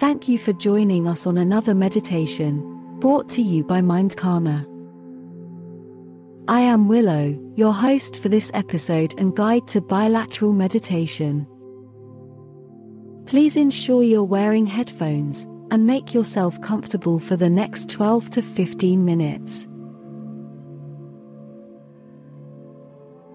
Thank 0.00 0.28
you 0.28 0.38
for 0.38 0.54
joining 0.54 1.06
us 1.06 1.26
on 1.26 1.36
another 1.36 1.74
meditation, 1.74 2.62
brought 3.00 3.28
to 3.28 3.42
you 3.42 3.62
by 3.62 3.82
MindCalmr. 3.82 4.64
I 6.48 6.60
am 6.60 6.88
Willow, 6.88 7.38
your 7.54 7.74
host 7.74 8.16
for 8.16 8.30
this 8.30 8.50
episode 8.54 9.12
and 9.18 9.36
guide 9.36 9.68
to 9.68 9.82
bilateral 9.82 10.54
meditation. 10.54 11.46
Please 13.26 13.58
ensure 13.58 14.02
you're 14.02 14.24
wearing 14.24 14.64
headphones 14.64 15.44
and 15.70 15.86
make 15.86 16.14
yourself 16.14 16.58
comfortable 16.62 17.18
for 17.18 17.36
the 17.36 17.50
next 17.50 17.90
12 17.90 18.30
to 18.30 18.40
15 18.40 19.04
minutes. 19.04 19.68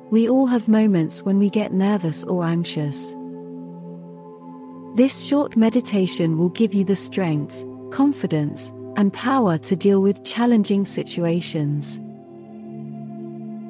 We 0.10 0.28
all 0.28 0.48
have 0.48 0.68
moments 0.68 1.22
when 1.22 1.38
we 1.38 1.52
get 1.52 1.74
nervous 1.74 2.24
or 2.24 2.44
anxious. 2.44 3.16
This 4.96 5.26
short 5.26 5.58
meditation 5.58 6.38
will 6.38 6.48
give 6.48 6.74
you 6.74 6.86
the 6.86 6.96
strength, 6.96 7.66
confidence, 7.92 8.72
and 8.96 9.12
power 9.12 9.58
to 9.58 9.76
deal 9.76 10.02
with 10.02 10.24
challenging 10.24 10.86
situations. 10.86 11.98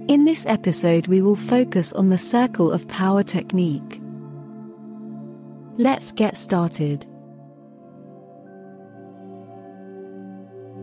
In 0.08 0.26
this 0.26 0.46
episode, 0.46 1.08
we 1.08 1.24
will 1.24 1.36
focus 1.36 1.92
on 1.94 2.10
the 2.10 2.18
circle 2.20 2.72
of 2.72 2.88
power 2.88 3.24
technique. 3.24 4.00
Let's 5.78 6.12
get 6.12 6.38
started. 6.38 7.08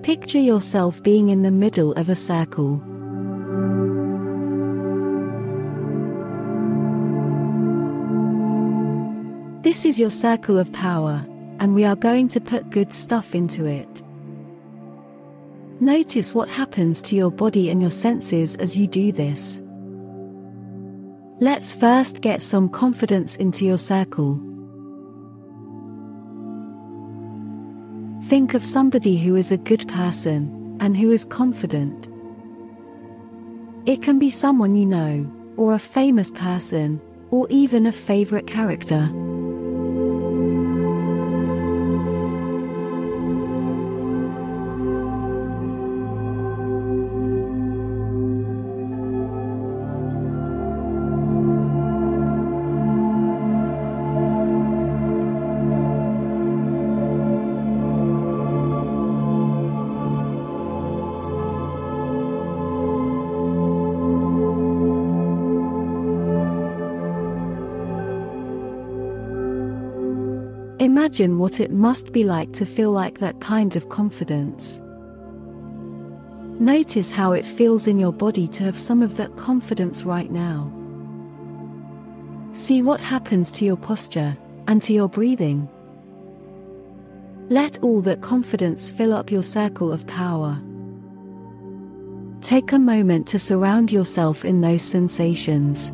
Picture 0.02 0.40
yourself 0.40 1.00
being 1.04 1.28
in 1.28 1.42
the 1.42 1.52
middle 1.52 1.92
of 1.92 2.08
a 2.08 2.16
circle. 2.16 2.82
This 9.72 9.86
is 9.86 9.98
your 9.98 10.10
circle 10.10 10.58
of 10.58 10.70
power, 10.74 11.24
and 11.58 11.74
we 11.74 11.86
are 11.86 11.96
going 11.96 12.28
to 12.28 12.42
put 12.42 12.68
good 12.68 12.92
stuff 12.92 13.34
into 13.34 13.64
it. 13.64 14.02
Notice 15.80 16.34
what 16.34 16.50
happens 16.50 17.00
to 17.00 17.16
your 17.16 17.30
body 17.30 17.70
and 17.70 17.80
your 17.80 17.90
senses 17.90 18.54
as 18.56 18.76
you 18.76 18.86
do 18.86 19.12
this. 19.12 19.62
Let's 21.40 21.72
first 21.74 22.20
get 22.20 22.42
some 22.42 22.68
confidence 22.68 23.36
into 23.36 23.64
your 23.64 23.78
circle. 23.78 24.34
Think 28.24 28.52
of 28.52 28.62
somebody 28.62 29.16
who 29.16 29.36
is 29.36 29.52
a 29.52 29.56
good 29.56 29.88
person 29.88 30.76
and 30.80 30.94
who 30.94 31.10
is 31.10 31.24
confident. 31.24 32.10
It 33.86 34.02
can 34.02 34.18
be 34.18 34.28
someone 34.28 34.76
you 34.76 34.84
know, 34.84 35.32
or 35.56 35.72
a 35.72 35.78
famous 35.78 36.30
person, 36.30 37.00
or 37.30 37.46
even 37.48 37.86
a 37.86 37.92
favorite 37.92 38.46
character. 38.46 39.10
Imagine 70.92 71.38
what 71.38 71.58
it 71.58 71.70
must 71.70 72.12
be 72.12 72.22
like 72.22 72.52
to 72.52 72.66
feel 72.66 72.90
like 72.90 73.18
that 73.18 73.40
kind 73.40 73.76
of 73.76 73.88
confidence. 73.88 74.78
Notice 76.60 77.10
how 77.10 77.32
it 77.32 77.46
feels 77.46 77.86
in 77.86 77.98
your 77.98 78.12
body 78.12 78.46
to 78.48 78.64
have 78.64 78.76
some 78.76 79.00
of 79.00 79.16
that 79.16 79.34
confidence 79.38 80.04
right 80.04 80.30
now. 80.30 80.70
See 82.52 82.82
what 82.82 83.00
happens 83.00 83.50
to 83.52 83.64
your 83.64 83.78
posture 83.78 84.36
and 84.68 84.82
to 84.82 84.92
your 84.92 85.08
breathing. 85.08 85.66
Let 87.48 87.78
all 87.78 88.02
that 88.02 88.20
confidence 88.20 88.90
fill 88.90 89.14
up 89.14 89.30
your 89.30 89.42
circle 89.42 89.90
of 89.90 90.06
power. 90.06 90.60
Take 92.42 92.70
a 92.72 92.78
moment 92.78 93.26
to 93.28 93.38
surround 93.38 93.90
yourself 93.90 94.44
in 94.44 94.60
those 94.60 94.82
sensations. 94.82 95.90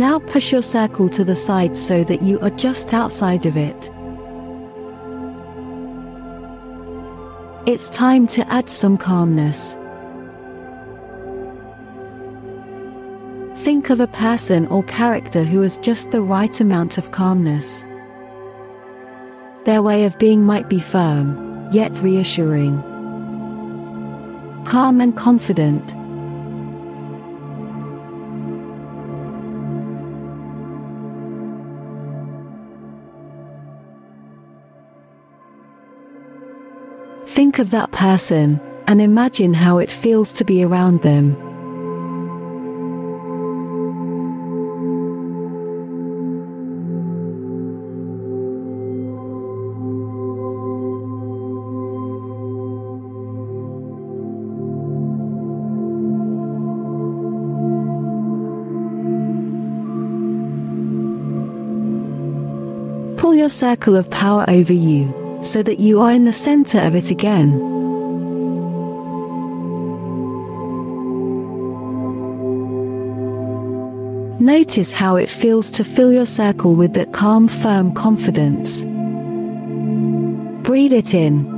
Now 0.00 0.18
push 0.18 0.50
your 0.50 0.62
circle 0.62 1.10
to 1.10 1.24
the 1.24 1.36
side 1.36 1.76
so 1.76 2.04
that 2.04 2.22
you 2.22 2.40
are 2.40 2.48
just 2.48 2.94
outside 2.94 3.44
of 3.44 3.58
it. 3.58 3.90
It's 7.66 7.90
time 7.90 8.26
to 8.28 8.50
add 8.50 8.70
some 8.70 8.96
calmness. 8.96 9.74
Think 13.62 13.90
of 13.90 14.00
a 14.00 14.06
person 14.06 14.66
or 14.68 14.82
character 14.84 15.44
who 15.44 15.60
has 15.60 15.76
just 15.76 16.12
the 16.12 16.22
right 16.22 16.58
amount 16.62 16.96
of 16.96 17.10
calmness. 17.10 17.84
Their 19.66 19.82
way 19.82 20.06
of 20.06 20.18
being 20.18 20.42
might 20.42 20.70
be 20.70 20.80
firm, 20.80 21.68
yet 21.72 21.92
reassuring. 21.98 22.80
Calm 24.64 25.02
and 25.02 25.14
confident. 25.14 25.94
Think 37.40 37.58
of 37.58 37.70
that 37.70 37.90
person 37.90 38.60
and 38.86 39.00
imagine 39.00 39.54
how 39.54 39.78
it 39.78 39.88
feels 39.88 40.30
to 40.34 40.44
be 40.44 40.62
around 40.62 41.00
them. 41.00 41.36
Pull 63.16 63.34
your 63.34 63.48
circle 63.48 63.96
of 63.96 64.10
power 64.10 64.44
over 64.46 64.74
you 64.74 65.19
so 65.42 65.62
that 65.62 65.80
you 65.80 66.00
are 66.00 66.12
in 66.12 66.24
the 66.24 66.32
center 66.32 66.78
of 66.80 66.94
it 66.94 67.10
again. 67.10 67.70
Notice 74.40 74.92
how 74.92 75.16
it 75.16 75.28
feels 75.28 75.70
to 75.72 75.84
fill 75.84 76.12
your 76.12 76.24
circle 76.24 76.74
with 76.74 76.94
that 76.94 77.12
calm, 77.12 77.46
firm 77.46 77.92
confidence. 77.92 78.84
Breathe 80.64 80.94
it 80.94 81.12
in. 81.12 81.49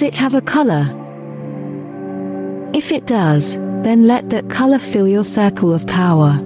Does 0.00 0.08
it 0.08 0.14
have 0.14 0.34
a 0.34 0.40
color? 0.40 0.88
If 2.72 2.90
it 2.90 3.04
does, 3.04 3.58
then 3.84 4.06
let 4.06 4.30
that 4.30 4.48
color 4.48 4.78
fill 4.78 5.06
your 5.06 5.24
circle 5.24 5.74
of 5.74 5.86
power. 5.86 6.40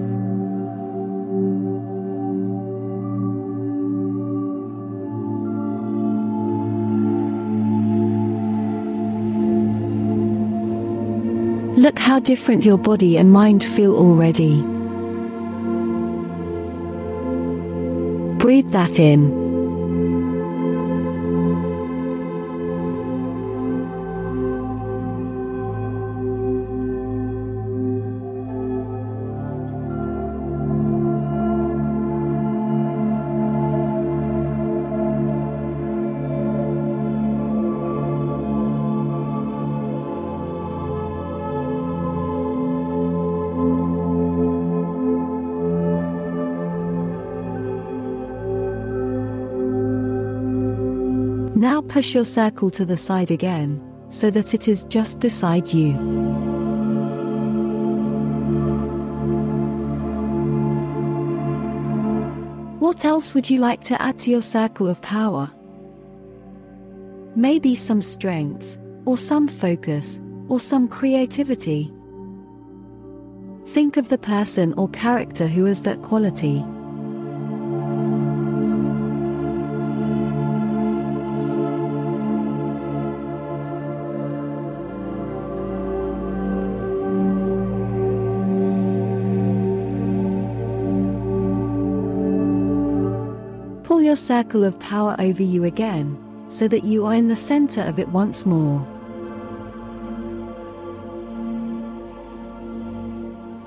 Look 11.77 11.97
how 11.97 12.19
different 12.19 12.65
your 12.65 12.77
body 12.77 13.17
and 13.17 13.31
mind 13.31 13.63
feel 13.63 13.95
already. 13.95 14.61
Breathe 18.37 18.71
that 18.71 18.99
in. 18.99 19.44
Now 51.65 51.81
push 51.81 52.13
your 52.13 52.25
circle 52.25 52.69
to 52.69 52.85
the 52.85 52.95
side 52.95 53.31
again, 53.31 53.81
so 54.09 54.29
that 54.29 54.53
it 54.53 54.67
is 54.67 54.85
just 54.85 55.19
beside 55.19 55.73
you. 55.73 55.93
What 62.77 63.03
else 63.03 63.33
would 63.33 63.49
you 63.49 63.57
like 63.57 63.83
to 63.85 63.99
add 63.99 64.19
to 64.19 64.29
your 64.29 64.43
circle 64.43 64.87
of 64.87 65.01
power? 65.01 65.49
Maybe 67.35 67.73
some 67.73 67.99
strength, 67.99 68.77
or 69.05 69.17
some 69.17 69.47
focus, 69.47 70.21
or 70.47 70.59
some 70.59 70.87
creativity. 70.87 71.91
Think 73.65 73.97
of 73.97 74.09
the 74.09 74.19
person 74.19 74.71
or 74.73 74.87
character 74.89 75.47
who 75.47 75.65
has 75.65 75.81
that 75.81 76.03
quality. 76.03 76.63
Pull 93.85 94.01
your 94.01 94.15
circle 94.15 94.63
of 94.63 94.79
power 94.79 95.15
over 95.19 95.43
you 95.43 95.63
again, 95.63 96.17
so 96.47 96.67
that 96.67 96.83
you 96.83 97.05
are 97.05 97.13
in 97.13 97.27
the 97.27 97.35
center 97.35 97.83
of 97.83 97.99
it 97.99 98.09
once 98.09 98.43
more. 98.43 98.81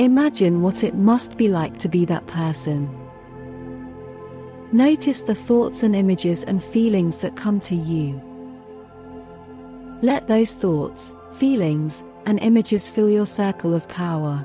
Imagine 0.00 0.60
what 0.60 0.82
it 0.82 0.96
must 0.96 1.36
be 1.36 1.46
like 1.46 1.78
to 1.78 1.88
be 1.88 2.04
that 2.04 2.26
person. 2.26 2.92
Notice 4.72 5.22
the 5.22 5.36
thoughts 5.36 5.84
and 5.84 5.94
images 5.94 6.42
and 6.42 6.64
feelings 6.64 7.20
that 7.20 7.36
come 7.36 7.60
to 7.60 7.76
you. 7.76 8.20
Let 10.02 10.26
those 10.26 10.52
thoughts, 10.52 11.14
feelings, 11.34 12.02
and 12.26 12.40
images 12.40 12.88
fill 12.88 13.08
your 13.08 13.24
circle 13.24 13.72
of 13.72 13.88
power. 13.88 14.44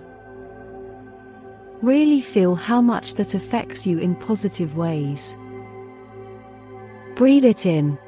Really 1.81 2.21
feel 2.21 2.53
how 2.53 2.79
much 2.79 3.15
that 3.15 3.33
affects 3.33 3.87
you 3.87 3.97
in 3.97 4.15
positive 4.15 4.77
ways. 4.77 5.35
Breathe 7.23 7.45
it 7.45 7.65
in. 7.65 8.02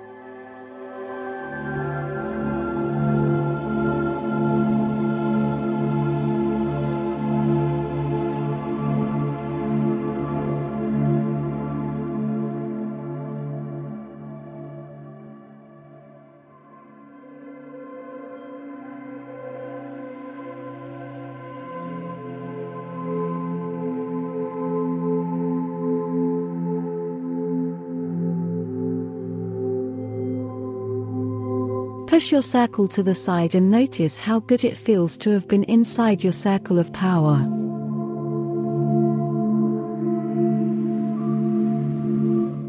Push 32.15 32.31
your 32.31 32.41
circle 32.41 32.88
to 32.88 33.03
the 33.03 33.13
side 33.13 33.56
and 33.56 33.69
notice 33.69 34.17
how 34.17 34.39
good 34.39 34.63
it 34.63 34.77
feels 34.77 35.17
to 35.17 35.31
have 35.31 35.50
been 35.50 35.65
inside 35.65 36.23
your 36.23 36.31
circle 36.31 36.79
of 36.79 36.94
power. 36.94 37.39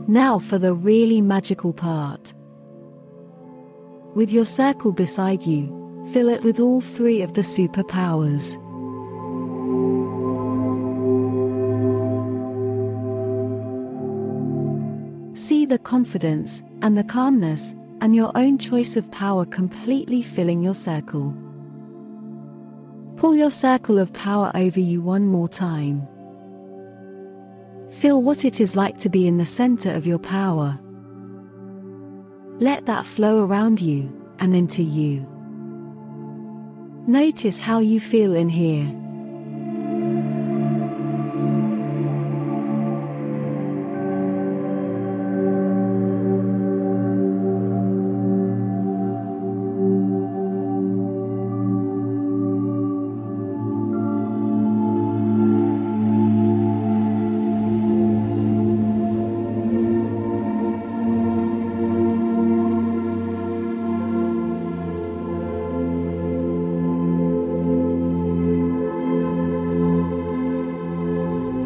Now 0.08 0.40
for 0.40 0.58
the 0.58 0.74
really 0.74 1.20
magical 1.20 1.72
part. 1.72 2.34
With 4.16 4.32
your 4.32 4.46
circle 4.46 4.90
beside 4.90 5.46
you, 5.46 5.68
fill 6.12 6.28
it 6.28 6.42
with 6.42 6.58
all 6.58 6.80
three 6.80 7.22
of 7.22 7.34
the 7.34 7.42
superpowers. 7.42 8.56
See 15.38 15.64
the 15.64 15.78
confidence 15.78 16.64
and 16.82 16.98
the 16.98 17.04
calmness 17.04 17.76
and 18.00 18.14
your 18.14 18.30
own 18.34 18.58
choice 18.58 18.96
of 18.96 19.10
power 19.10 19.44
completely 19.44 20.22
filling 20.22 20.62
your 20.62 20.74
circle. 20.74 21.34
Pull 23.16 23.34
your 23.34 23.50
circle 23.50 23.98
of 23.98 24.12
power 24.12 24.50
over 24.54 24.80
you 24.80 25.00
one 25.00 25.26
more 25.26 25.48
time. 25.48 26.06
Feel 27.90 28.20
what 28.20 28.44
it 28.44 28.60
is 28.60 28.76
like 28.76 28.98
to 28.98 29.08
be 29.08 29.26
in 29.26 29.38
the 29.38 29.46
center 29.46 29.92
of 29.92 30.06
your 30.06 30.18
power. 30.18 30.78
Let 32.58 32.86
that 32.86 33.06
flow 33.06 33.44
around 33.44 33.80
you 33.80 34.12
and 34.38 34.54
into 34.54 34.82
you. 34.82 35.26
Notice 37.06 37.58
how 37.58 37.78
you 37.78 38.00
feel 38.00 38.34
in 38.34 38.48
here. 38.48 39.05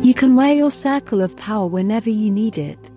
You 0.03 0.15
can 0.15 0.35
wear 0.35 0.55
your 0.55 0.71
circle 0.71 1.21
of 1.21 1.37
power 1.37 1.67
whenever 1.67 2.09
you 2.09 2.31
need 2.31 2.57
it. 2.57 2.91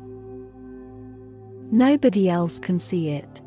Nobody 1.70 2.30
else 2.30 2.60
can 2.60 2.80
see 2.80 3.10
it. 3.10 3.42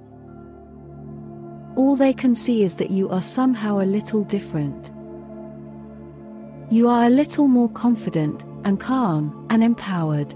All 1.75 1.97
they 1.97 2.13
can 2.13 2.35
see 2.35 2.65
is 2.65 2.77
that 2.77 2.91
you 2.91 3.09
are 3.09 3.23
somehow 3.23 3.81
a 3.81 3.89
little 3.89 4.25
different. 4.25 4.91
You 6.71 6.91
are 6.91 7.05
a 7.05 7.09
little 7.09 7.49
more 7.49 7.71
confident 7.71 8.45
and 8.67 8.79
calm 8.79 9.47
and 9.49 9.65
empowered. 9.65 10.35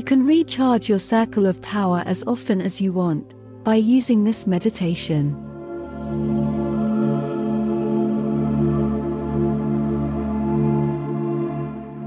You 0.00 0.04
can 0.04 0.24
recharge 0.24 0.88
your 0.88 0.98
circle 0.98 1.44
of 1.44 1.60
power 1.60 2.02
as 2.06 2.24
often 2.26 2.62
as 2.62 2.80
you 2.80 2.90
want 2.90 3.34
by 3.62 3.74
using 3.74 4.24
this 4.24 4.46
meditation. 4.46 5.36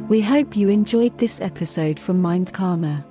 We 0.07 0.21
hope 0.21 0.57
you 0.57 0.69
enjoyed 0.69 1.19
this 1.19 1.39
episode 1.39 2.00
from 2.00 2.19
MindCalmr. 2.19 3.05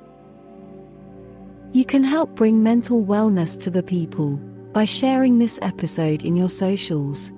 You 1.70 1.84
can 1.84 2.02
help 2.02 2.34
bring 2.34 2.60
mental 2.60 3.04
wellness 3.04 3.56
to 3.60 3.70
the 3.70 3.84
people 3.84 4.32
by 4.72 4.84
sharing 4.84 5.38
this 5.38 5.60
episode 5.62 6.24
in 6.24 6.34
your 6.34 6.50
socials. 6.50 7.30